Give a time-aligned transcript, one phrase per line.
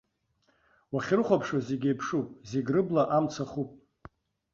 [0.93, 3.69] Уахьрыхәаԥшуа зегьы еиԥшуп, зегьы рыбла амца хуп.